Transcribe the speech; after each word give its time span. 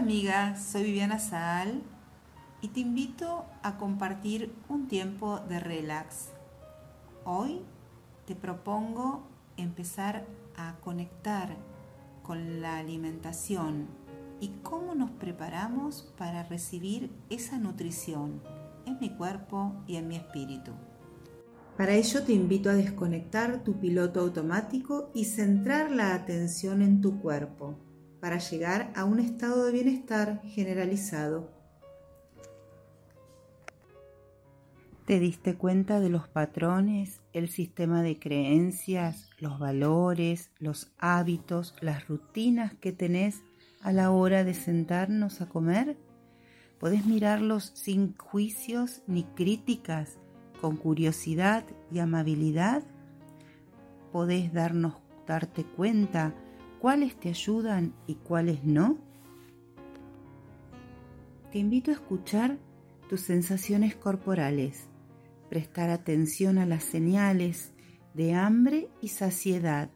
amiga, 0.00 0.56
soy 0.56 0.84
Viviana 0.84 1.18
Saal 1.18 1.82
y 2.62 2.68
te 2.68 2.80
invito 2.80 3.44
a 3.62 3.76
compartir 3.76 4.50
un 4.70 4.88
tiempo 4.88 5.40
de 5.40 5.60
relax. 5.60 6.30
Hoy 7.24 7.60
te 8.26 8.34
propongo 8.34 9.26
empezar 9.58 10.26
a 10.56 10.76
conectar 10.82 11.54
con 12.22 12.62
la 12.62 12.78
alimentación 12.78 13.88
y 14.40 14.48
cómo 14.62 14.94
nos 14.94 15.10
preparamos 15.10 16.14
para 16.16 16.44
recibir 16.44 17.10
esa 17.28 17.58
nutrición 17.58 18.40
en 18.86 18.98
mi 19.00 19.10
cuerpo 19.10 19.74
y 19.86 19.96
en 19.96 20.08
mi 20.08 20.16
espíritu. 20.16 20.72
Para 21.76 21.92
ello 21.92 22.22
te 22.22 22.32
invito 22.32 22.70
a 22.70 22.74
desconectar 22.74 23.64
tu 23.64 23.78
piloto 23.78 24.20
automático 24.20 25.10
y 25.12 25.26
centrar 25.26 25.90
la 25.90 26.14
atención 26.14 26.80
en 26.80 27.02
tu 27.02 27.20
cuerpo 27.20 27.76
para 28.20 28.38
llegar 28.38 28.92
a 28.94 29.04
un 29.04 29.18
estado 29.18 29.64
de 29.64 29.72
bienestar 29.72 30.42
generalizado. 30.42 31.50
¿Te 35.06 35.18
diste 35.18 35.56
cuenta 35.56 35.98
de 35.98 36.08
los 36.08 36.28
patrones, 36.28 37.20
el 37.32 37.48
sistema 37.48 38.02
de 38.02 38.20
creencias, 38.20 39.28
los 39.38 39.58
valores, 39.58 40.50
los 40.60 40.92
hábitos, 40.98 41.74
las 41.80 42.06
rutinas 42.06 42.74
que 42.74 42.92
tenés 42.92 43.42
a 43.80 43.92
la 43.92 44.12
hora 44.12 44.44
de 44.44 44.54
sentarnos 44.54 45.40
a 45.40 45.48
comer? 45.48 45.96
Podés 46.78 47.06
mirarlos 47.06 47.72
sin 47.74 48.16
juicios 48.16 49.02
ni 49.08 49.24
críticas, 49.24 50.18
con 50.60 50.76
curiosidad 50.76 51.64
y 51.90 51.98
amabilidad. 51.98 52.84
Podés 54.12 54.52
darnos 54.52 54.94
darte 55.26 55.64
cuenta 55.64 56.34
cuáles 56.80 57.14
te 57.14 57.28
ayudan 57.28 57.94
y 58.06 58.14
cuáles 58.16 58.64
no? 58.64 58.98
Te 61.52 61.58
invito 61.58 61.90
a 61.90 61.94
escuchar 61.94 62.58
tus 63.08 63.20
sensaciones 63.20 63.94
corporales, 63.94 64.88
prestar 65.48 65.90
atención 65.90 66.58
a 66.58 66.66
las 66.66 66.84
señales 66.84 67.72
de 68.14 68.34
hambre 68.34 68.88
y 69.00 69.08
saciedad. 69.08 69.90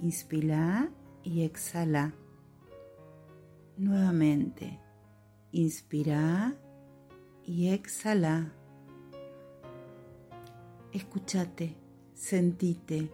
Inspira 0.00 0.90
y 1.22 1.42
exhala. 1.42 2.14
Nuevamente, 3.76 4.80
inspira 5.52 6.54
y 7.44 7.68
exhala. 7.68 8.52
Escúchate, 10.92 11.76
sentite 12.14 13.10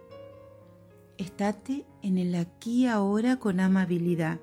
Estate 1.22 1.86
en 2.02 2.18
el 2.18 2.34
aquí 2.34 2.88
ahora 2.88 3.36
con 3.36 3.60
amabilidad. 3.60 4.40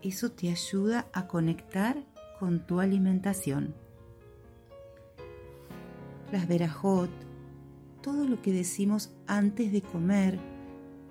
Eso 0.00 0.32
te 0.32 0.50
ayuda 0.50 1.08
a 1.12 1.26
conectar 1.26 2.02
con 2.38 2.66
tu 2.66 2.80
alimentación. 2.80 3.74
Las 6.32 6.48
verajot, 6.48 7.10
todo 8.00 8.24
lo 8.24 8.40
que 8.40 8.50
decimos 8.50 9.14
antes 9.26 9.72
de 9.72 9.82
comer, 9.82 10.38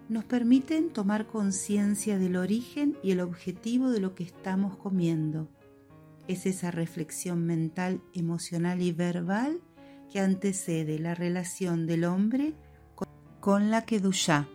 nos 0.08 0.24
permiten 0.24 0.90
tomar 0.90 1.28
conciencia 1.28 2.18
del 2.18 2.36
origen 2.36 2.98
y 3.04 3.12
el 3.12 3.20
objetivo 3.20 3.92
de 3.92 4.00
lo 4.00 4.16
que 4.16 4.24
estamos 4.24 4.76
comiendo. 4.76 5.50
Es 6.28 6.48
esa 6.48 6.72
reflexión 6.72 7.46
mental, 7.46 8.02
emocional 8.16 8.82
y 8.82 8.92
verbal 8.92 9.62
que 10.12 10.20
antecede 10.20 10.98
la 10.98 11.14
relación 11.14 11.86
del 11.86 12.06
hombre 12.06 12.56
con 13.40 13.72
la 13.72 13.86
Kedushá. 13.86 14.48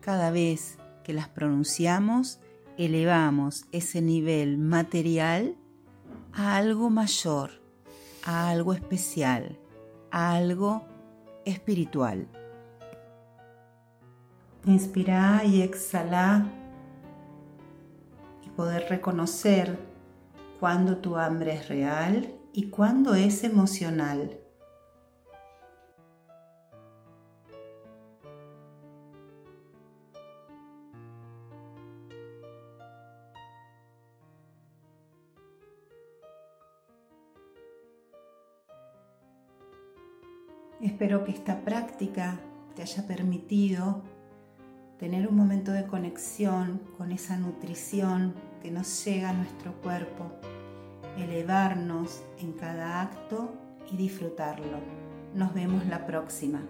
Cada 0.00 0.30
vez 0.30 0.78
que 1.04 1.12
las 1.12 1.28
pronunciamos, 1.28 2.40
elevamos 2.76 3.64
ese 3.72 4.00
nivel 4.02 4.58
material 4.58 5.56
a 6.32 6.56
algo 6.56 6.90
mayor, 6.90 7.50
a 8.24 8.50
algo 8.50 8.72
especial, 8.72 9.58
a 10.10 10.36
algo 10.36 10.84
espiritual. 11.44 12.28
Inspira 14.64 15.42
y 15.44 15.62
exhala 15.62 16.46
y 18.44 18.50
poder 18.50 18.86
reconocer 18.88 19.78
cuando 20.60 20.98
tu 20.98 21.16
hambre 21.16 21.54
es 21.54 21.68
real 21.68 22.34
y 22.52 22.68
cuando 22.70 23.14
es 23.14 23.44
emocional. 23.44 24.38
Espero 40.80 41.24
que 41.24 41.32
esta 41.32 41.62
práctica 41.62 42.38
te 42.76 42.82
haya 42.82 43.04
permitido 43.04 44.00
tener 45.00 45.26
un 45.26 45.34
momento 45.34 45.72
de 45.72 45.86
conexión 45.86 46.80
con 46.96 47.10
esa 47.10 47.36
nutrición 47.36 48.34
que 48.62 48.70
nos 48.70 49.04
llega 49.04 49.30
a 49.30 49.32
nuestro 49.32 49.72
cuerpo, 49.82 50.30
elevarnos 51.16 52.22
en 52.38 52.52
cada 52.52 53.02
acto 53.02 53.52
y 53.90 53.96
disfrutarlo. 53.96 54.78
Nos 55.34 55.52
vemos 55.52 55.84
la 55.86 56.06
próxima. 56.06 56.62